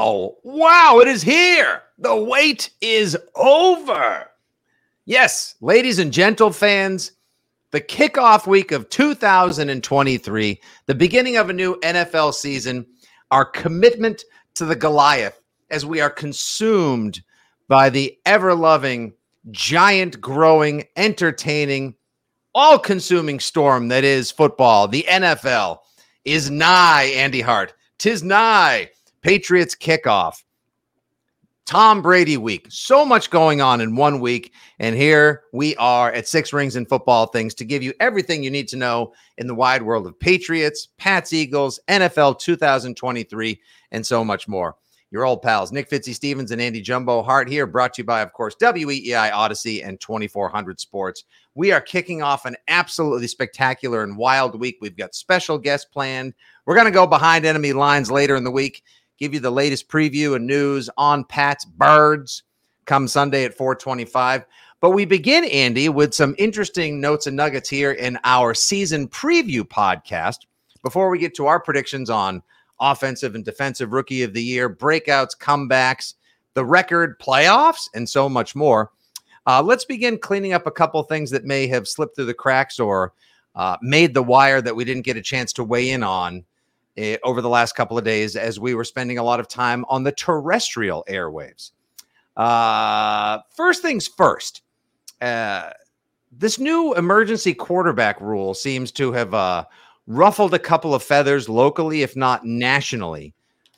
[0.00, 0.36] Wow!
[0.44, 1.82] Wow, it is here!
[1.98, 4.30] The wait is over!
[5.04, 7.12] Yes, ladies and gentle fans,
[7.70, 12.86] the kickoff week of 2023, the beginning of a new NFL season,
[13.30, 14.24] our commitment
[14.54, 15.38] to the Goliath
[15.70, 17.20] as we are consumed
[17.68, 19.12] by the ever loving,
[19.50, 21.94] giant growing, entertaining,
[22.54, 25.80] all consuming storm that is football, the NFL,
[26.24, 27.74] is nigh, Andy Hart.
[27.98, 28.88] Tis nigh.
[29.22, 30.42] Patriots kickoff.
[31.66, 32.66] Tom Brady week.
[32.68, 34.52] So much going on in one week.
[34.80, 38.50] And here we are at Six Rings and Football Things to give you everything you
[38.50, 43.60] need to know in the wide world of Patriots, Pats, Eagles, NFL 2023,
[43.92, 44.74] and so much more.
[45.12, 48.20] Your old pals, Nick Fitzy Stevens and Andy Jumbo Hart here, brought to you by,
[48.20, 51.24] of course, WEEI Audacy and 2400 Sports.
[51.54, 54.78] We are kicking off an absolutely spectacular and wild week.
[54.80, 56.32] We've got special guests planned.
[56.64, 58.82] We're going to go behind enemy lines later in the week
[59.20, 62.42] give you the latest preview and news on Pat's Birds
[62.86, 64.46] come Sunday at 425.
[64.80, 69.60] But we begin, Andy, with some interesting notes and nuggets here in our season preview
[69.60, 70.38] podcast
[70.82, 72.42] before we get to our predictions on
[72.80, 76.14] offensive and defensive rookie of the year, breakouts, comebacks,
[76.54, 78.90] the record, playoffs, and so much more.
[79.46, 82.80] Uh, let's begin cleaning up a couple things that may have slipped through the cracks
[82.80, 83.12] or
[83.54, 86.42] uh, made the wire that we didn't get a chance to weigh in on
[87.24, 90.02] over the last couple of days as we were spending a lot of time on
[90.02, 91.70] the terrestrial airwaves.
[92.36, 94.62] Uh, first things first,
[95.20, 95.70] uh,
[96.32, 99.64] this new emergency quarterback rule seems to have uh,
[100.06, 103.34] ruffled a couple of feathers locally, if not nationally.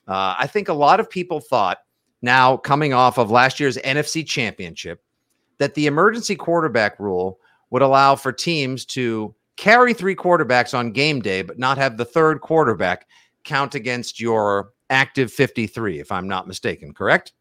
[0.06, 1.79] Uh, I think a lot of people thought
[2.23, 5.03] now, coming off of last year's NFC championship,
[5.59, 7.41] that the emergency quarterback rule
[7.71, 12.05] would allow for teams to carry three quarterbacks on game day, but not have the
[12.05, 13.07] third quarterback
[13.45, 17.33] count against your active 53, if I'm not mistaken, correct?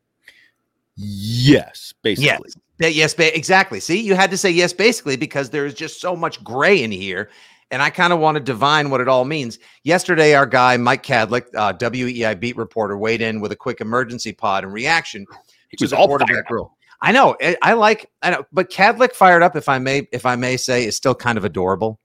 [0.96, 2.50] Yes, basically.
[2.80, 3.80] Yes, yes ba- exactly.
[3.80, 6.92] See, you had to say yes, basically, because there is just so much gray in
[6.92, 7.30] here.
[7.72, 9.58] And I kind of want to divine what it all means.
[9.84, 14.34] Yesterday, our guy, Mike Kadlick, uh, WEEI beat reporter, weighed in with a quick emergency
[14.34, 15.26] pod and reaction
[15.70, 16.78] He to was the all quarterback rule.
[17.02, 17.38] I know.
[17.42, 18.12] I, I like.
[18.22, 18.44] I know.
[18.52, 21.46] But Kadlick fired up, if I may, if I may say, is still kind of
[21.46, 22.01] adorable.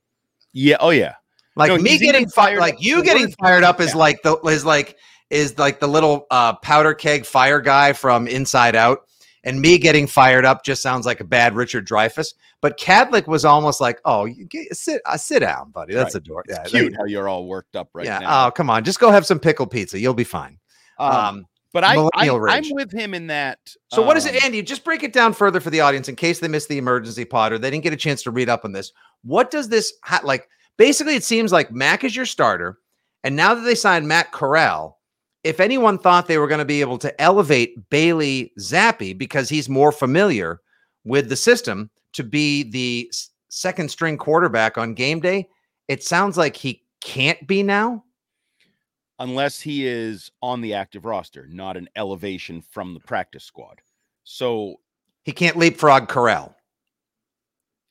[0.57, 0.77] Yeah.
[0.79, 1.15] Oh, yeah.
[1.55, 3.97] Like No, me getting fired, like you getting fired up is yeah.
[3.97, 4.95] like the is like
[5.29, 8.99] is like the little uh, powder keg fire guy from Inside Out,
[9.43, 12.35] and me getting fired up just sounds like a bad Richard Dreyfuss.
[12.61, 15.95] But Kadlick was almost like, "Oh, you get, sit uh, sit down, buddy.
[15.95, 16.21] That's Right.
[16.21, 16.53] adorable.
[16.53, 18.19] Yeah, cute how you're all worked up right yeah.
[18.19, 18.47] now.
[18.47, 19.99] Oh, come on, just go have some pickle pizza.
[19.99, 20.59] You'll be fine.
[20.99, 21.45] Um, Um,
[21.77, 23.59] but I, I millennial I'm with him in that.
[23.89, 24.63] So what is um, it, Andy?
[24.63, 27.53] Just break it down further for the audience in case they missed the emergency pod
[27.53, 28.91] or they didn't get a chance to read up on this.
[29.21, 30.49] What does this ha- like?
[30.77, 32.79] Basically, it seems like Mac is your starter,
[33.23, 34.99] and now that they signed Matt Corral,
[35.43, 39.69] if anyone thought they were going to be able to elevate Bailey Zappe because he's
[39.69, 40.61] more familiar
[41.03, 43.11] with the system to be the
[43.49, 45.47] second string quarterback on game day,
[45.87, 48.03] it sounds like he can't be now.
[49.19, 53.81] Unless he is on the active roster, not an elevation from the practice squad.
[54.23, 54.75] So,
[55.23, 56.55] He can't leapfrog Corral.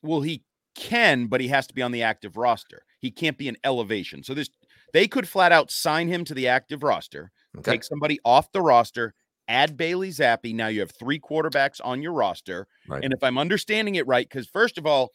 [0.03, 0.43] well, he
[0.75, 2.83] can, but he has to be on the active roster.
[2.99, 4.23] He can't be an elevation.
[4.23, 4.49] So this
[4.93, 7.71] they could flat out sign him to the active roster, Okay.
[7.71, 9.13] take somebody off the roster,
[9.49, 10.53] add Bailey Zappe.
[10.55, 12.67] Now you have three quarterbacks on your roster.
[12.87, 13.03] Right.
[13.03, 15.11] And if I'm understanding it right, because first of all,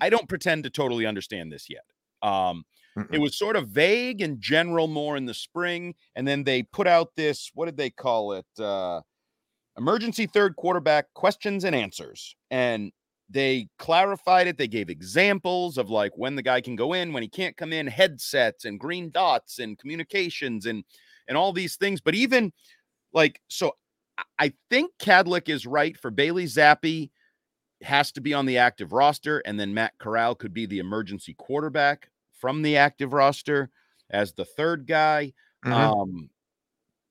[0.00, 1.84] I don't pretend to totally understand this yet.
[2.22, 2.64] Um,
[2.98, 3.14] Mm-mm.
[3.14, 6.86] it was sort of vague and general more in the spring, and then they put
[6.86, 8.46] out this what did they call it?
[8.58, 9.00] Uh,
[9.78, 12.92] emergency third quarterback questions and answers, and
[13.30, 14.58] they clarified it.
[14.58, 17.72] They gave examples of like when the guy can go in, when he can't come
[17.72, 20.84] in, headsets and green dots and communications and
[21.28, 22.00] and all these things.
[22.00, 22.52] But even
[23.14, 23.72] like so,
[24.38, 27.10] I- think Kadlick is right for Bailey Zappe
[27.82, 31.34] has to be on the active roster, and then Matt Corral could be the emergency
[31.34, 32.08] quarterback
[32.42, 33.70] from the active roster.
[34.10, 35.32] as the third guy.
[35.64, 35.72] Mhm.
[35.72, 36.28] Um,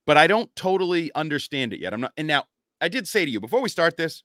[0.05, 1.93] but I don't totally understand it yet.
[1.95, 2.13] I'm not.
[2.15, 2.43] And now
[2.79, 4.21] I did say to you before we start this,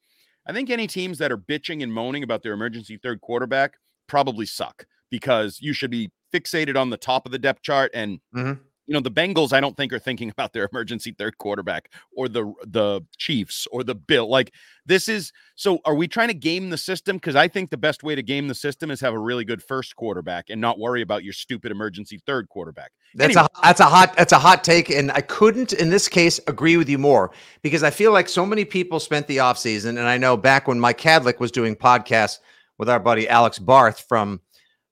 [0.46, 4.44] I think any teams that are bitching and moaning about their emergency third quarterback probably
[4.44, 8.60] suck because you should be fixated on the top of the depth chart and Mhm.
[8.86, 12.28] You know the Bengals I don't think are thinking about their emergency third quarterback or
[12.28, 14.52] the the Chiefs or the Bill like
[14.86, 18.02] this is so are we trying to game the system because I think the best
[18.02, 21.02] way to game the system is have a really good first quarterback and not worry
[21.02, 23.48] about your stupid emergency third quarterback That's Anyway.
[23.54, 26.76] a that's a hot that's a hot take, and I couldn't in this case agree
[26.76, 27.32] with you more
[27.62, 30.78] because I feel like so many people spent the offseason, and I know back when
[30.78, 32.38] Mike Kadlick was doing podcasts
[32.78, 34.40] with our buddy Alex Barth from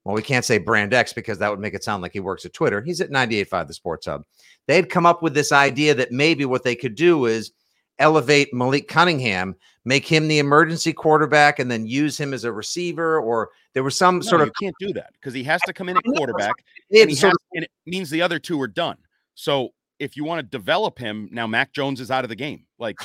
[0.05, 2.45] well, we can't say Brand X because that would make it sound like he works
[2.45, 2.81] at Twitter.
[2.83, 4.25] He's at 98.5 the Sports Hub.
[4.67, 7.53] They had come up with this idea that maybe what they could do is
[7.99, 9.55] elevate Malik Cunningham,
[9.85, 13.97] make him the emergency quarterback, and then use him as a receiver, or there was
[13.97, 16.53] some No, sort of can't do that because he has to come in at quarterback
[16.91, 18.97] it and, has, of- and it means the other two are done.
[19.35, 22.65] So if you want to develop him, now Mac Jones is out of the game.
[22.79, 22.97] Like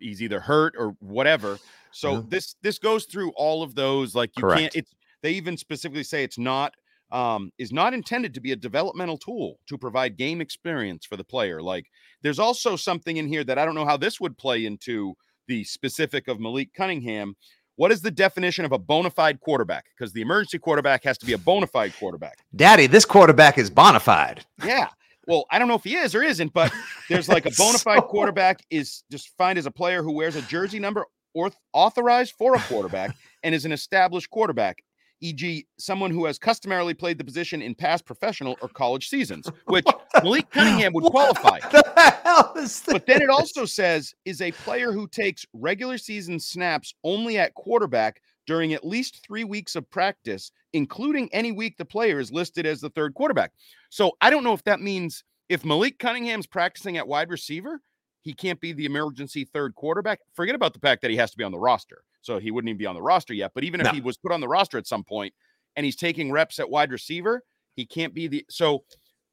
[0.00, 1.58] he's either hurt or whatever.
[1.92, 2.22] So Yeah.
[2.28, 4.14] this this goes through all of those.
[4.14, 4.60] Like you Correct.
[4.60, 4.76] can't.
[4.76, 6.72] It's they even specifically say it's not
[7.10, 11.24] um, is not intended to be a developmental tool to provide game experience for the
[11.24, 11.60] player.
[11.60, 11.86] Like
[12.22, 15.14] there's also something in here that I don't know how this would play into
[15.46, 17.34] the specific of Malik Cunningham.
[17.76, 19.86] What is the definition of a bona fide quarterback?
[19.96, 22.38] Because the emergency quarterback has to be a bona fide quarterback.
[22.56, 24.44] Daddy, this quarterback is bona fide.
[24.64, 24.88] Yeah.
[25.26, 26.72] Well, I don't know if he is or isn't, but
[27.08, 30.36] there's like a bona fide So- quarterback is just defined as a player who wears
[30.36, 34.82] a jersey number or authorized for a quarterback and is an established quarterback,
[35.22, 39.86] e.g., someone who has customarily played the position in past professional or college seasons, which
[40.22, 41.60] Malik Cunningham would qualify.
[41.70, 42.92] The hell is this?
[42.92, 47.54] But then it also says is a player who takes regular season snaps only at
[47.54, 52.66] quarterback during at least three weeks of practice, including any week the player is listed
[52.66, 53.52] as the third quarterback.
[53.88, 57.80] So I don't know if that means if Malik Cunningham's practicing at wide receiver,
[58.22, 60.20] he can't be the emergency third quarterback.
[60.34, 62.02] Forget about the fact that he has to be on the roster.
[62.22, 63.52] So he wouldn't even be on the roster yet.
[63.54, 63.92] But even if No.
[63.92, 65.34] he was put on the roster at some point
[65.76, 67.42] and he's taking reps at wide receiver,
[67.74, 68.84] he can't be the so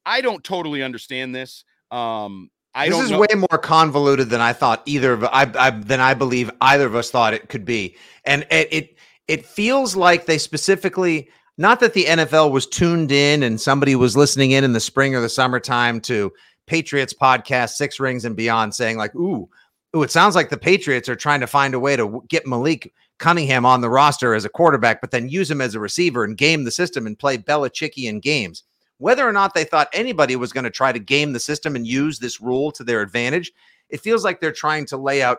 [0.04, 1.64] I don't totally understand this.
[1.90, 3.18] Um I this is know.
[3.20, 6.94] way more convoluted than I thought either of I, I than I believe either of
[6.94, 11.28] us thought it could be, and it it, it feels like they specifically
[11.58, 15.14] not that the NFL was tuned in and somebody was listening in in the spring
[15.16, 16.32] or the summertime to
[16.66, 19.48] Patriots podcast Six Rings and Beyond, saying like, "Ooh,
[19.96, 22.92] ooh," it sounds like the Patriots are trying to find a way to get Malik
[23.18, 26.36] Cunningham on the roster as a quarterback, but then use him as a receiver and
[26.36, 28.64] game the system and play Belichickian games."
[28.98, 31.86] whether or not they thought anybody was going to try to game the system and
[31.86, 33.50] use this rule to their advantage,
[33.88, 35.38] it feels like they're trying to lay out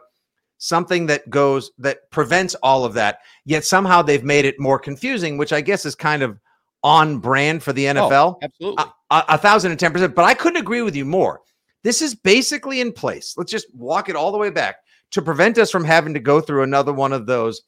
[0.57, 3.19] something that goes that prevents all of that.
[3.45, 6.39] Yet somehow they've made it more confusing, which I guess is kind of
[6.83, 8.38] on brand for the Oh, NFL.
[8.42, 8.83] absolutely.
[9.12, 10.15] A, a thousand and ten percent.
[10.15, 11.42] But I couldn't agree with you more.
[11.83, 13.36] This is basically in place.
[13.38, 14.78] Let's just walk it all the way back
[15.12, 17.62] to prevent us from having to go through another one of those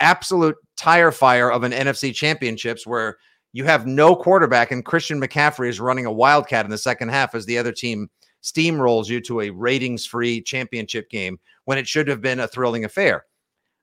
[0.00, 3.16] absolute tire fire of an NFC championships where
[3.52, 7.34] you have no quarterback and Christian McCaffrey is running a wildcat in the second half
[7.34, 8.08] as the other team
[8.42, 12.84] steamrolls you to a ratings free championship game when it should have been a thrilling
[12.84, 13.24] affair.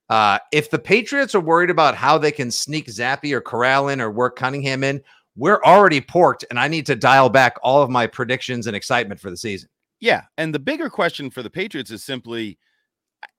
[0.09, 3.99] Uh, if the Patriots are worried about how they can sneak Zappe or Corral in
[3.99, 5.01] or work Cunningham in,
[5.35, 9.19] we're already porked, and I need to dial back all of my predictions and excitement
[9.19, 9.69] for the season.
[9.99, 12.57] Yeah, and the bigger question for the Patriots is simply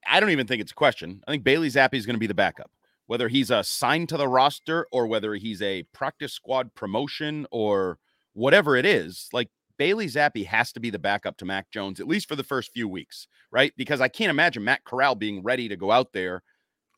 [0.07, 1.21] I- don't even think it's a question.
[1.27, 2.71] I think Bailey Zappe is going to be the backup.
[3.05, 7.99] Whether he's assigned to the roster or whether he's a practice squad promotion or
[8.33, 12.07] whatever it is, like Bailey Zappe has to be the backup to Mac Jones, at
[12.07, 13.71] least for the first few weeks, right?
[13.77, 16.43] Because I can't imagine Matt Corral being ready to go out there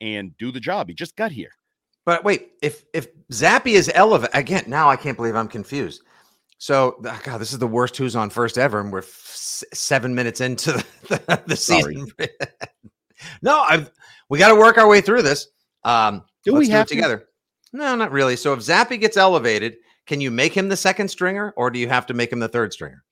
[0.01, 0.88] and do the job.
[0.88, 1.51] He just got here.
[2.09, 6.01] But wait, if if Zappe is elevated again, now I can't believe I'm confused.
[6.57, 9.63] So, ah, God, this is the worst who's on first ever, and we're f- s-
[9.75, 10.85] seven minutes into the,
[11.27, 12.07] the, the season.
[13.43, 13.91] no, I've
[14.27, 15.49] we got to work our way through this.
[15.83, 16.95] Um, Do let's we do have it to?
[16.95, 17.25] together?
[17.73, 18.35] No, not really.
[18.35, 19.75] So, if Zappe gets elevated,
[20.07, 22.49] can you make him the second stringer, or do you have to make him the
[22.49, 23.03] third stringer?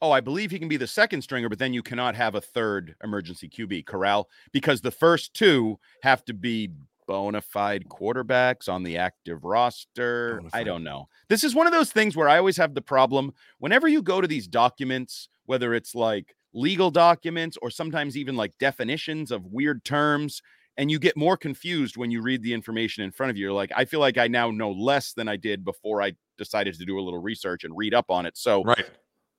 [0.00, 2.40] Oh, I believe he can be the second stringer, but then you cannot have a
[2.40, 6.70] third emergency QB, Corral, because the first two have to be
[7.06, 10.42] bona fide quarterbacks on the active roster.
[10.52, 11.08] I don't know.
[11.28, 14.20] This is one of those things where I always have the problem whenever you go
[14.20, 19.84] to these documents, whether it's like legal documents or sometimes even like definitions of weird
[19.84, 20.42] terms,
[20.76, 23.44] and you get more confused when you read the information in front of you.
[23.44, 26.74] You're like, I feel like I now know less than I did before I decided
[26.78, 28.36] to do a little research and read up on it.
[28.36, 28.86] So Right.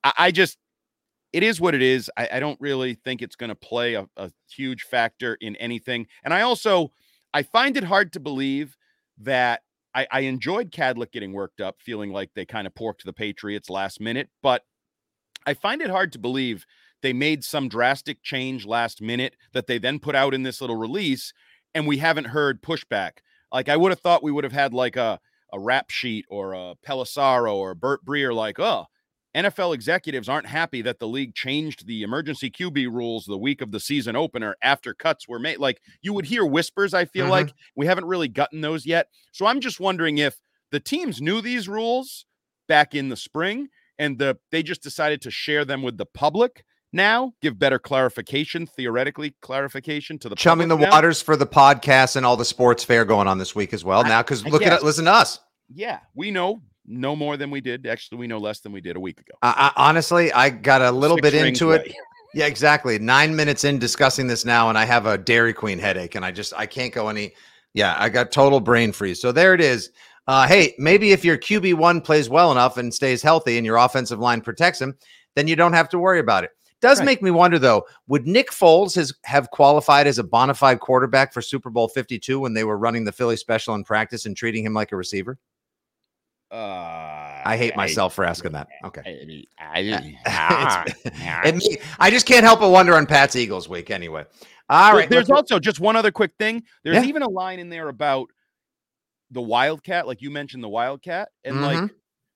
[0.02, 0.58] I, I just
[1.32, 2.08] it is what it is.
[2.16, 6.06] I, I don't really think it's going to play a, a huge factor in anything.
[6.22, 6.92] And I also
[7.34, 8.76] I find it hard to believe
[9.18, 9.60] that
[9.94, 13.68] I, I enjoyed Kadlick getting worked up, feeling like they kind of porked the Patriots
[13.68, 14.62] last minute, but
[15.46, 16.64] I find it hard to believe
[17.02, 20.76] they made some drastic change last minute that they then put out in this little
[20.76, 21.32] release,
[21.74, 23.18] and we haven't heard pushback.
[23.52, 25.20] Like I would have thought we would have had like a
[25.52, 28.86] a rap sheet or a Pelissero or Burt Breer, like, oh,
[29.34, 33.72] NFL executives aren't happy that the league changed the emergency QB rules the week of
[33.72, 35.58] the season opener after cuts were made.
[35.58, 37.32] Like you would hear whispers, I feel mm-hmm.
[37.32, 39.08] like we haven't really gotten those yet.
[39.32, 40.36] So I'm just wondering if
[40.70, 42.26] the teams knew these rules
[42.68, 46.64] back in the spring and the they just decided to share them with the public
[46.94, 50.92] now, give better clarification, theoretically clarification to the chumming the now.
[50.92, 54.04] waters for the podcast and all the sports fair going on this week as well.
[54.04, 55.40] I, now, because look at it, listen to us.
[55.68, 57.86] Yeah, we know no more than we did.
[57.86, 59.32] Actually, we know less than we did a week ago.
[59.42, 61.94] I, I, honestly, I got a little Six bit into it.
[62.34, 62.98] Yeah, exactly.
[62.98, 66.32] Nine minutes in discussing this now, and I have a Dairy Queen headache, and I
[66.32, 67.32] just I can't go any.
[67.74, 69.20] Yeah, I got total brain freeze.
[69.20, 69.90] So there it is.
[70.26, 73.76] Uh, hey, maybe if your QB one plays well enough and stays healthy, and your
[73.76, 74.96] offensive line protects him,
[75.36, 76.50] then you don't have to worry about it.
[76.80, 77.06] Does right.
[77.06, 81.32] make me wonder though, would Nick Foles has, have qualified as a bona fide quarterback
[81.32, 84.66] for Super Bowl 52 when they were running the Philly special in practice and treating
[84.66, 85.38] him like a receiver?
[86.54, 88.68] Uh, I hate myself I, for asking that.
[88.84, 89.44] Okay.
[89.58, 91.52] I, I,
[91.98, 94.24] I just can't help but wonder on Pat's Eagles week anyway.
[94.68, 95.10] All right.
[95.10, 96.62] There's also just one other quick thing.
[96.84, 97.08] There's yeah.
[97.08, 98.28] even a line in there about
[99.32, 101.64] the Wildcat, like you mentioned the Wildcat, and mm-hmm.
[101.64, 101.90] like,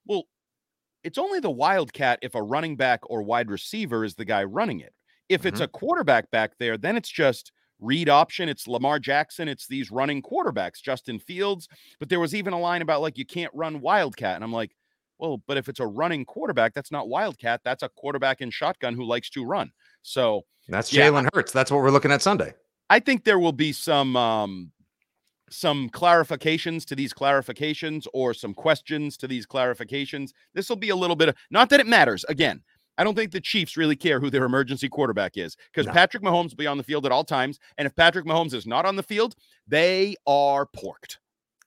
[0.07, 0.25] well,
[1.05, 4.81] it's only the Wildcat if a running back or wide receiver is the guy running
[4.81, 4.93] it.
[5.29, 5.65] If it's mm-hmm.
[5.65, 8.49] a quarterback back there, then it's just read option.
[8.49, 9.49] It's Lamar Jackson.
[9.49, 11.69] It's these running quarterbacks, Justin Fields.
[11.99, 14.37] But there was even a line about like, you can't run Wildcat.
[14.37, 14.73] And I'm like,
[15.19, 17.61] well, but if it's a running quarterback, that's not Wildcat.
[17.65, 19.73] That's a quarterback in shotgun who likes to run.
[20.03, 21.53] So that's yeah, Jalen Hurts.
[21.53, 22.55] That's what we're looking at Sunday.
[22.91, 24.73] I think there will be some um
[25.51, 30.33] some clarifications to these clarifications or some questions to these clarifications.
[30.55, 32.25] This will be a little bit of not that it matters.
[32.29, 32.63] Again,
[32.99, 35.93] I don't think the Chiefs really care who their emergency quarterback is because no.
[35.93, 37.59] Patrick Mahomes will be on the field at all times.
[37.79, 39.37] And if Patrick Mahomes is not on the field,
[39.67, 41.19] they are porked.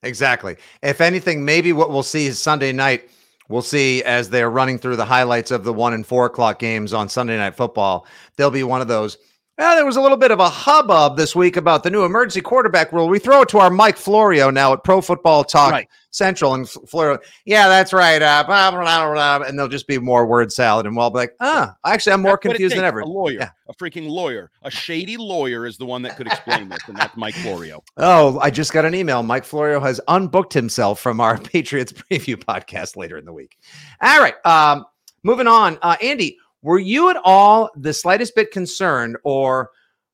[0.03, 0.57] Exactly.
[0.83, 3.09] If anything, maybe what we'll see is Sunday night.
[3.49, 6.93] We'll see as they're running through the highlights of the one and four o'clock games
[6.93, 8.05] on Sunday Night Football.
[8.35, 9.17] There'll be one of those
[9.61, 12.41] well, there was a little bit of a hubbub this week about the new emergency
[12.41, 13.07] quarterback rule.
[13.07, 15.87] We throw it to our Mike Florio now at Pro Football Talk right.
[16.09, 18.19] Central, and Florio, yeah, that's right.
[18.19, 21.35] Uh, blah, blah, blah, and there'll just be more word salad, and we'll be like,
[21.41, 23.01] ah, actually, I'm more that's confused than ever.
[23.01, 23.49] A lawyer, yeah.
[23.69, 27.15] a freaking lawyer, a shady lawyer is the one that could explain this, and that's
[27.15, 27.83] Mike Florio.
[27.97, 29.21] Oh, I just got an email.
[29.21, 33.59] Mike Florio has unbooked himself from our Patriots preview podcast later in the week.
[34.01, 34.85] All right, um,
[35.21, 35.77] moving on.
[35.83, 39.71] Uh, Andy, were you at all the slightest bit concerned, or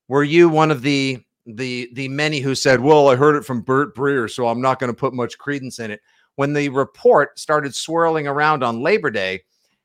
[0.08, 3.62] were you one of the the the many who said, "Well, I heard it from
[3.62, 6.01] Bert Breer, so I'm not going to put much credence in it"?
[6.36, 9.42] When the report started swirling around on Labor Day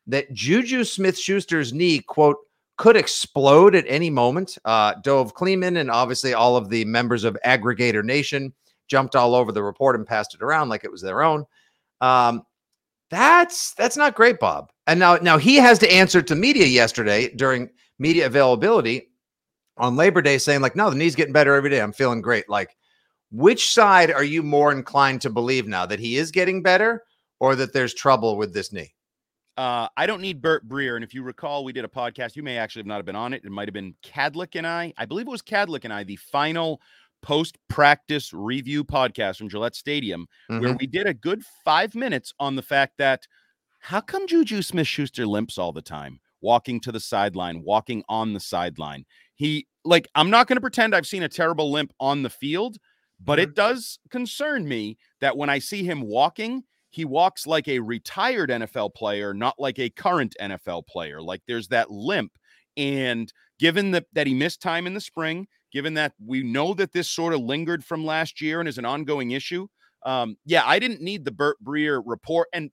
[0.06, 2.36] that Juju Smith-Schuster's knee, quote,
[2.76, 4.58] could explode at any moment.
[4.64, 8.52] Uh, Dov Kleiman and obviously all of the members of Aggregator Nation
[8.88, 11.46] jumped all over the report and passed it around like it was their own.
[12.00, 12.42] Um,
[13.12, 14.72] that's that's not great, Bob.
[14.86, 19.10] And now now he has to answer to media yesterday during media availability
[19.76, 21.82] on Labor Day saying like, no, the knee's getting better every day.
[21.82, 22.48] I'm feeling great.
[22.48, 22.74] Like,
[23.30, 27.04] which side are you more inclined to believe now that he is getting better
[27.38, 28.94] or that there's trouble with this knee?
[29.58, 30.94] Uh, I don't need Burt Breer.
[30.94, 32.34] And if you recall, we did a podcast.
[32.34, 33.44] You may actually have not have been on it.
[33.44, 34.94] It might have been Kadlick and I.
[34.96, 36.80] I believe it was Kadlick and I, the final
[37.22, 40.62] post practice review podcast from Gillette Stadium, mm-hmm.
[40.62, 43.26] where we did a good five minutes on the fact that
[43.80, 48.32] how come Juju Smith Schuster limps all the time, walking to the sideline, walking on
[48.32, 49.04] the sideline?
[49.34, 52.76] He, like, I'm not going to pretend I've seen a terrible limp on the field,
[53.20, 53.50] but mm-hmm.
[53.50, 58.50] it does concern me that when I see him walking, he walks like a retired
[58.50, 61.22] NFL player, not like a current NFL player.
[61.22, 62.32] Like there's that limp.
[62.76, 66.92] And given that, that he missed time in the spring, given that we know that
[66.92, 69.66] this sort of lingered from last year and is an ongoing issue.
[70.04, 72.48] Um, yeah, I didn't need the Burt Breer report.
[72.52, 72.70] And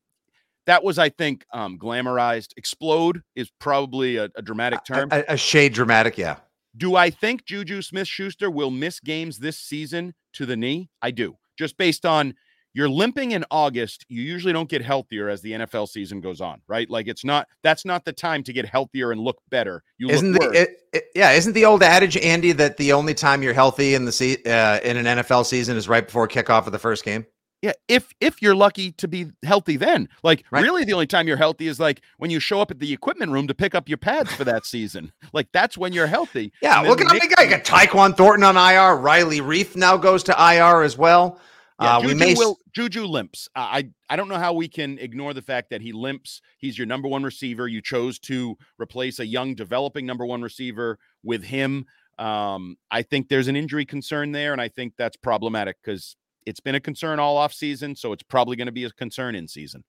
[0.65, 2.49] that was, I think, um, glamorized.
[2.57, 5.09] Explode is probably a, a dramatic term.
[5.11, 6.37] A, a, shade dramatic, yeah.
[6.77, 10.89] Do I think Juju Smith Schuster will miss games this season to the knee?
[11.01, 11.37] I do.
[11.57, 12.35] Just based on
[12.73, 16.61] you're limping in August, you usually don't get healthier as the NFL season goes on,
[16.67, 16.89] right?
[16.89, 19.83] Like it's not that's not the time to get healthier and look better.
[19.97, 23.43] You isn't the, it, it, yeah, isn't the old adage, Andy, that the only time
[23.43, 26.71] you're healthy in the se- uh, in an NFL season is right before kickoff of
[26.71, 27.25] the first game?
[27.61, 30.63] Yeah, if if you're lucky to be healthy, then like right.
[30.63, 33.33] really the only time you're healthy is like when you show up at the equipment
[33.33, 35.11] room to pick up your pads for that season.
[35.31, 36.51] Like that's when you're healthy.
[36.59, 37.43] Yeah, look at the guy.
[37.43, 38.95] You got Tyquan Thornton on IR.
[38.95, 41.39] Riley Reiff now goes to IR as well.
[41.81, 43.47] Yeah, uh, Juju, we may will, Juju limps.
[43.55, 46.41] I I don't know how we can ignore the fact that he limps.
[46.57, 47.67] He's your number one receiver.
[47.67, 51.85] You chose to replace a young, developing number one receiver with him.
[52.17, 56.59] Um, I think there's an injury concern there, and I think that's problematic because it's
[56.59, 59.47] been a concern all off season, so it's probably going to be a concern in
[59.47, 59.83] season.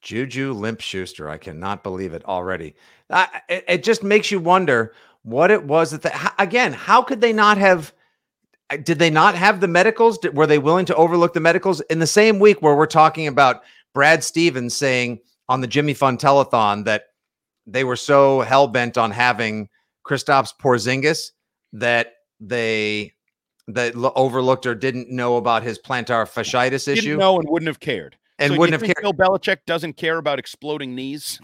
[0.00, 1.28] Juju Limp Schuster.
[1.28, 2.74] I cannot believe it already.
[3.10, 7.20] I, it, it just makes you wonder what it was that, the, again, how could
[7.20, 7.92] they not have?
[8.82, 10.18] Did they not have the medicals?
[10.18, 13.26] Did, were they willing to overlook the medicals in the same week where we're talking
[13.26, 17.06] about Brad Stevens saying on the Jimmy Fund telethon that
[17.66, 19.68] they were so hell bent on having
[20.06, 21.30] Kristaps Porzingis
[21.74, 23.12] that they
[23.68, 27.16] that overlooked or didn't know about his plantar fasciitis didn't issue?
[27.16, 28.16] know and wouldn't have cared.
[28.38, 29.00] And so wouldn't have cared.
[29.00, 31.40] Bill Belichick doesn't care about exploding knees.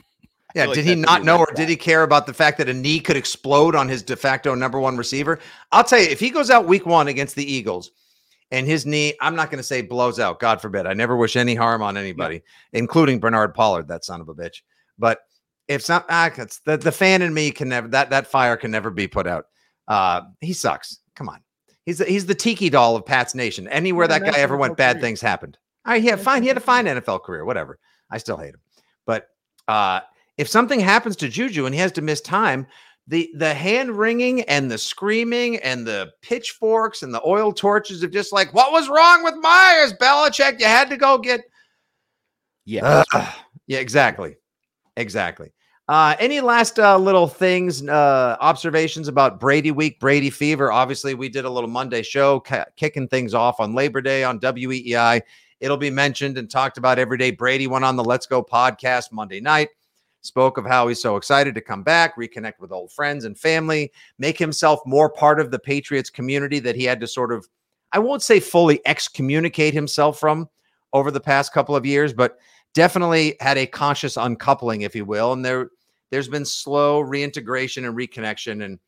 [0.54, 2.74] Yeah, like did he not know, or did he care about the fact that a
[2.74, 5.38] knee could explode on his de facto number one receiver?
[5.70, 7.92] I'll tell you, if he goes out week one against the Eagles
[8.50, 10.40] and his knee, I'm not going to say blows out.
[10.40, 10.86] God forbid.
[10.86, 12.42] I never wish any harm on anybody,
[12.72, 14.62] including Bernard Pollard, that son of a bitch.
[14.98, 15.20] But
[15.68, 18.72] if not, ah, it's the, the fan in me can never that that fire can
[18.72, 19.44] never be put out.
[19.86, 20.98] Uh, he sucks.
[21.14, 21.40] Come on,
[21.86, 23.68] he's the, he's the tiki doll of Pat's Nation.
[23.68, 25.02] Anywhere Yeah, that guy ever went, bad career.
[25.02, 25.58] things happened.
[25.86, 26.42] All right, yeah, fine.
[26.42, 27.44] He had a fine NFL career.
[27.44, 27.78] Whatever.
[28.10, 28.60] I still hate him.
[29.06, 29.28] But
[29.68, 30.00] uh,
[30.40, 32.66] if something happens to Juju and he has to miss time,
[33.06, 38.10] the the hand wringing and the screaming and the pitchforks and the oil torches of
[38.10, 40.58] just like, what was wrong with Meyers, Belichick?
[40.58, 41.42] You had to go get.
[42.64, 43.04] Yeah.
[43.12, 43.28] Ugh.
[43.66, 44.36] yeah, exactly,
[44.96, 45.52] exactly.
[45.88, 50.72] Uh, any last uh, little things, uh, observations about Brady Week, Brady Fever?
[50.72, 54.40] Obviously, we did a little Monday show, ca- kicking things off on Labor Day on
[54.40, 55.20] WEEI.
[55.58, 57.30] It'll be mentioned and talked about every day.
[57.30, 59.68] Brady went on the Let's Go podcast Monday night,
[60.22, 63.90] spoke of how he's so excited to come back, reconnect with old friends and family,
[64.18, 67.48] make himself more part of the Patriots community that he had to sort of,
[67.92, 70.48] I won't say fully excommunicate himself from
[70.92, 72.38] over the past couple of years, but
[72.74, 75.32] definitely had a conscious uncoupling, if you will.
[75.32, 75.70] And there,
[76.10, 78.64] there's been slow reintegration and reconnection.
[78.64, 78.78] And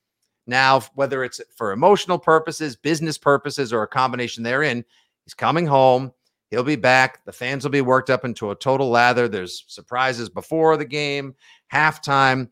[0.46, 4.84] now, whether it's for emotional purposes, business purposes, or a combination therein,
[5.24, 6.12] he's coming home.
[6.52, 7.24] He'll be back.
[7.24, 9.26] The fans will be worked up into a total lather.
[9.26, 11.34] There's surprises before the game,
[11.72, 12.50] halftime.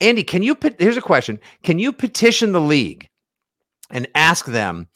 [0.00, 1.40] Andy, can you put here's a question.
[1.64, 3.08] Can you petition the league
[3.90, 4.86] and ask them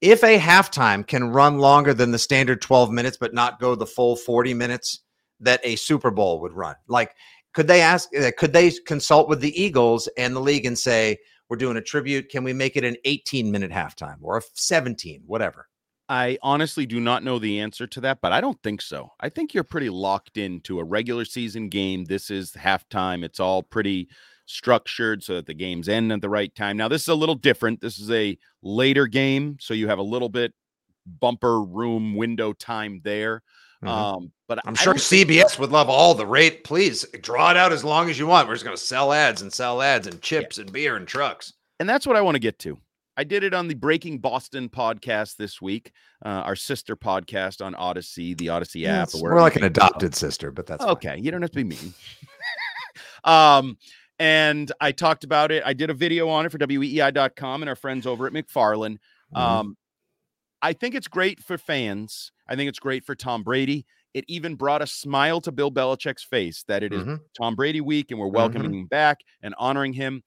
[0.00, 3.84] if a halftime can run longer than the standard 12 minutes, but not go the
[3.84, 5.00] full 40 minutes
[5.40, 6.76] that a Super Bowl would run?
[6.88, 7.14] Like,
[7.52, 11.18] could they ask, uh, could they consult with the Eagles and the league and say,
[11.50, 12.30] we're doing a tribute.
[12.30, 15.68] Can we make it an 18 minute halftime or a 17, whatever?
[16.10, 19.12] I honestly do not know the answer to that, but I don't think so.
[19.20, 22.04] I think you're pretty locked into a regular season game.
[22.04, 23.22] This is halftime.
[23.24, 24.08] It's all pretty
[24.44, 26.76] structured so that the games end at the right time.
[26.76, 27.80] Now, this is a little different.
[27.80, 30.52] This is a later game, so you have a little bit
[31.06, 33.42] bumper room window time there.
[33.84, 33.88] Mhm.
[33.88, 36.64] Um, but I'm I sure don't think- CBS would love all the rate.
[36.64, 38.48] Please draw it out as long as you want.
[38.48, 41.52] We're just going to sell ads and sell ads and chips and beer and trucks.
[41.78, 42.76] and that's what I want to get to.
[43.20, 45.92] I did it on the Breaking Boston podcast this week,
[46.24, 49.08] uh, our sister podcast on Audacy, the Audacy app.
[49.08, 50.92] It's more like an adopted sister, but that's fine.
[50.92, 51.18] okay.
[51.20, 51.92] You don't have to be mean.
[53.24, 53.76] um,
[54.18, 55.62] and I talked about it.
[55.66, 58.96] I did a video on it for weei.com and our friends over at McFarland.
[59.34, 59.38] Mhm.
[59.38, 59.76] Um,
[60.62, 62.32] I think it's great for fans.
[62.48, 63.84] I think it's great for Tom Brady.
[64.14, 67.20] It even brought a smile to Bill Belichick's face that it is Mhm.
[67.36, 70.22] Tom Brady week and we're welcoming him back and honoring him.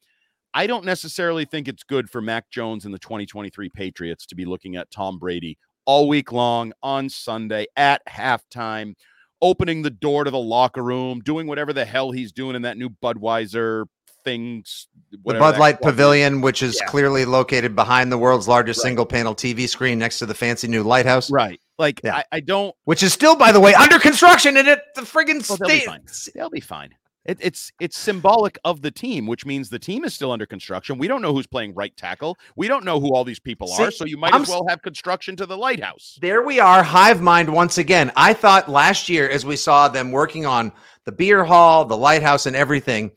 [0.53, 4.45] I don't necessarily think it's good for Mac Jones and the 2023 Patriots to be
[4.45, 8.93] looking at Tom Brady all week long on Sunday at halftime,
[9.41, 12.77] opening the door to the locker room, doing whatever the hell he's doing in that
[12.77, 13.85] new Budweiser
[14.23, 14.87] things.
[15.11, 15.79] the Bud Light is.
[15.81, 16.87] Pavilion, which is Yeah.
[16.87, 18.89] clearly located behind the world's largest Right.
[18.89, 21.59] single panel TV screen next to the fancy new lighthouse, Right.
[21.77, 22.15] Like, Yeah.
[22.17, 25.47] I, I don't, which is still, by the way, under construction and at the friggin'
[25.49, 25.85] Well, they'll be state.
[25.87, 26.01] fine.
[26.35, 26.95] they'll be fine.
[27.25, 30.97] It, it's it's symbolic of the team, which means the team is still under construction.
[30.97, 32.37] We don't know who's playing right tackle.
[32.57, 33.91] We don't know who all these people See, are.
[33.91, 36.17] So you might I'm as well have construction to the lighthouse.
[36.21, 38.11] There we are, hive mind once again.
[38.17, 40.71] I thought last year, as we saw them working on
[41.05, 43.11] the beer hall, the lighthouse, and everything,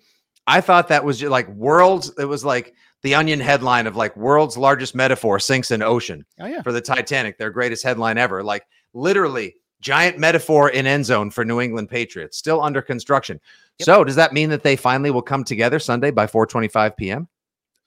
[0.46, 2.12] I thought that was just like world's.
[2.18, 6.46] It was like the Onion headline of like world's largest metaphor sinks in ocean Oh
[6.46, 6.62] yeah.
[6.62, 8.42] for the Titanic, their greatest headline ever.
[8.44, 8.64] Like
[8.94, 13.40] literally, giant metaphor in end zone for New England Patriots, still under construction.
[13.78, 13.86] Yep.
[13.86, 17.28] So does that mean that they finally will come together Sunday by 4:25 p.m.?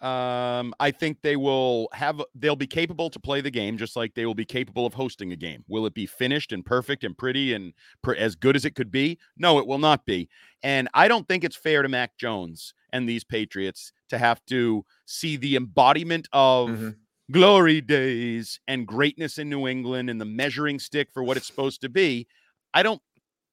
[0.01, 4.13] Um, I think they will have they'll be capable to play the game just like
[4.13, 5.65] they will be capable of hosting a game.
[5.67, 8.91] Will it be finished and perfect and pretty and per, as good as it could
[8.91, 9.19] be?
[9.35, 10.29] No, it will not be.
[10.63, 14.85] And I don't think it's fair to Mac Jones and these Patriots to have to
[15.05, 16.95] see the embodiment of Mhm.
[17.31, 21.81] Glory days and greatness in New England and the measuring stick for what it's supposed
[21.81, 22.27] to be.
[22.73, 23.01] I don't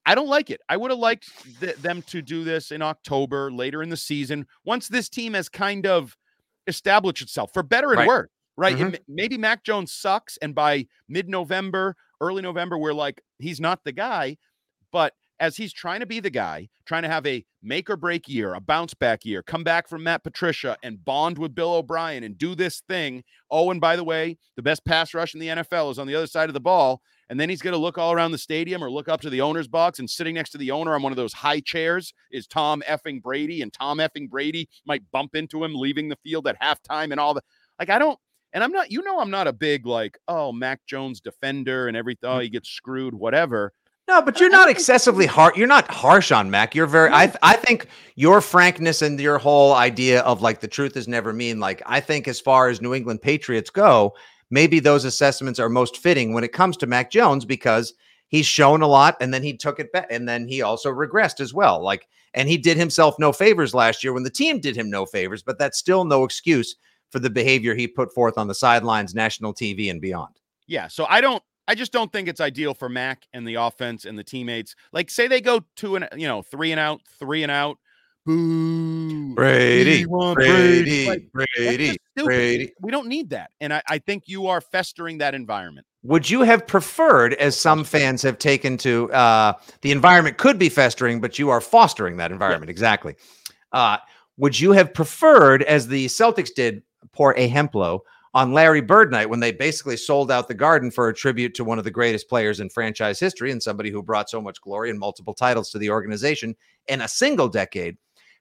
[0.08, 0.60] I don't like it.
[0.68, 1.28] I would have liked
[1.60, 5.48] th- them to do this in October, later in the season, once this team has
[5.48, 6.16] kind of
[6.68, 8.08] established itself for better and Right.
[8.08, 8.28] worse.
[8.56, 8.76] Right.
[8.76, 8.94] Mhm.
[8.94, 10.36] It- maybe Mac Jones sucks.
[10.38, 14.36] And by mid November, early November, we're like, he's not the guy.
[14.92, 18.28] But as he's trying to be the guy, trying to have a make or break
[18.28, 22.24] year, a bounce back year, come back from Matt Patricia and bond with Bill O'Brien
[22.24, 23.22] and do this thing.
[23.50, 26.14] Oh, and by the way, the best pass rush in the NFL is on the
[26.14, 27.02] other side of the ball.
[27.28, 29.40] And then he's going to look all around the stadium or look up to the
[29.40, 32.46] owner's box and sitting next to the owner on one of those high chairs is
[32.46, 33.62] Tom effing Brady.
[33.62, 37.34] And Tom effing Brady might bump into him leaving the field at halftime and all
[37.34, 37.44] that.
[37.80, 38.18] Like, I don't,
[38.52, 41.96] and I'm not, you know, I'm not a big like, oh, Mac Jones defender and
[41.96, 42.30] everything.
[42.30, 42.42] Oh, mm.
[42.42, 43.72] he gets screwed, whatever.
[44.08, 45.56] No, but you're not excessively hard.
[45.56, 46.74] You're not harsh on Mac.
[46.74, 47.10] You're very.
[47.12, 51.08] I th- I think your frankness and your whole idea of like the truth is
[51.08, 51.58] never mean.
[51.58, 54.14] Like I think as far as New England Patriots go,
[54.50, 57.94] maybe those assessments are most fitting when it comes to Mac Jones because
[58.28, 61.40] he's shown a lot and then he took it back and then he also regressed
[61.40, 61.82] as well.
[61.82, 65.06] Like and he did himself no favors last year when the team did him no
[65.06, 66.76] favors, but that's still no excuse
[67.10, 70.34] for the behavior he put forth on the sidelines, national TV, and beyond.
[70.66, 70.86] Yeah.
[70.88, 74.18] So I don't, I just don't think it's ideal for Mac and the offense and
[74.18, 74.76] the teammates.
[74.92, 77.78] Like, say they go two and, you know, three and out, three and out.
[78.24, 79.34] Boo.
[79.34, 81.96] Brady, We Brady, Like, Brady.
[82.16, 82.72] Brady.
[82.80, 83.50] We don't need that.
[83.60, 85.86] And I, I think you are festering that environment.
[86.02, 89.52] Would you have preferred, as some fans have taken to, uh,
[89.82, 92.70] the environment could be festering, but you are fostering that environment?
[92.70, 93.14] Exactly.
[93.72, 93.98] Uh,
[94.36, 98.00] would you have preferred, as the Celtics did, poor A Hemplo
[98.36, 101.64] on Larry Bird night when they basically sold out the Garden for a tribute to
[101.64, 104.90] one of the greatest players in franchise history and somebody who brought so much glory
[104.90, 106.54] and multiple titles to the organization
[106.88, 107.96] in a single decade?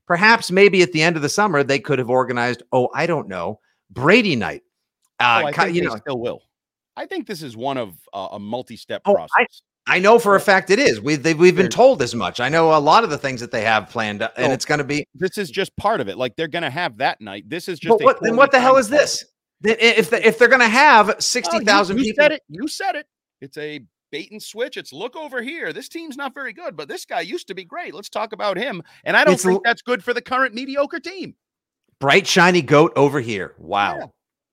[0.06, 2.62] Perhaps, maybe at the end of the summer, they could have organized.
[2.74, 4.64] Oh, I don't know, Brady night.
[5.22, 6.42] Uh, oh, I think you know, still will.
[6.98, 9.62] I think this is one of uh, a multi-step Oh, process.
[9.88, 11.00] I know for a fact it is.
[11.00, 12.42] We they, we've been told as much.
[12.42, 14.66] I know a lot of the things that they have planned, uh, and So, it's
[14.66, 15.08] going to be.
[15.16, 16.18] this is just part of it.
[16.18, 17.50] Like they're going to have that night.
[17.50, 18.04] This is just.
[18.04, 18.36] What then?
[18.36, 19.24] What the hell is this?
[19.62, 21.66] Then If if they're going to have oh, sixty Oh, you-
[21.98, 22.42] you, people, said it.
[22.50, 23.08] You said it.
[23.42, 24.78] It's a bait and switch.
[24.78, 25.74] It's look over here.
[25.74, 27.94] This team's not very good, but this guy used to be great.
[27.94, 28.82] Let's talk about him.
[29.04, 31.36] And I don't It's think that's good for the current mediocre team.
[32.00, 33.56] bright shiny goat over here.
[33.58, 34.06] Wow, Yeah.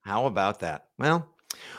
[0.03, 0.87] how about that?
[0.99, 1.29] Well,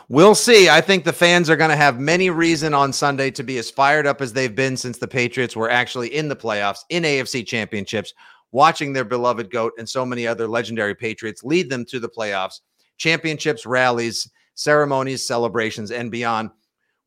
[0.09, 0.69] we'll see.
[0.69, 3.71] I think the fans are going to have many reason on Sunday to be as
[3.71, 7.45] fired up as they've been since the Patriots were actually in the playoffs in AFC
[7.45, 8.13] championships,
[8.51, 12.59] watching their beloved goat and so many other legendary Patriots lead them to the playoffs,
[12.97, 16.49] championships, rallies, ceremonies, celebrations, and beyond.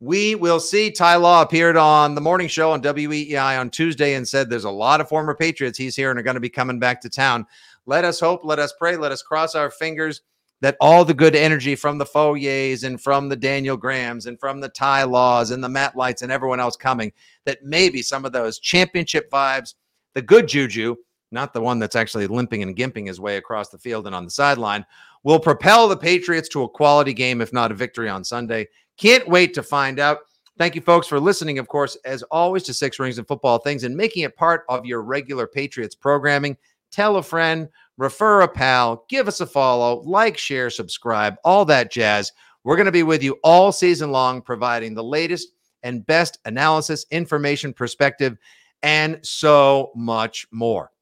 [0.01, 0.91] We will see.
[0.91, 4.71] Ty Law appeared on the morning show on WEEI on Tuesday and said there's a
[4.71, 7.47] lot of former Patriots he's here and are going to be coming back to town.
[7.87, 10.21] Let us hope, let us pray, let us cross our fingers
[10.61, 14.61] that all the good energy from the Foyers and from the Daniel Grahams and from
[14.61, 17.13] the Ty Laws and the Matt Lights and everyone else coming,
[17.45, 19.75] that maybe some of those championship vibes,
[20.15, 20.97] the good juju,
[21.31, 24.25] not the one that's actually limping and gimping his way across the field and on
[24.25, 24.87] the sideline,
[25.27, 28.69] will propel the Patriots to a quality game, if not a victory on Sunday.
[28.97, 30.21] Can't wait to find out.
[30.57, 33.83] Thank you, folks, for listening, of course, as always, to Six Rings and Football Things
[33.83, 36.57] and making it part of your regular Patriots programming.
[36.93, 41.91] Tell a friend, refer a pal, give us a follow, like, share, subscribe, all that
[41.91, 42.31] jazz.
[42.63, 45.49] We're going to be with you all season long, providing the latest
[45.83, 48.39] and best analysis, information, perspective,
[48.85, 50.93] and so much more.